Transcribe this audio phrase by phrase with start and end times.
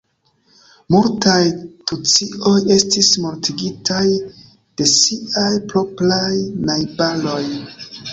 [0.93, 1.41] Multaj
[1.91, 6.33] tucioj estis mortigitaj de siaj propraj
[6.71, 7.43] najbaroj.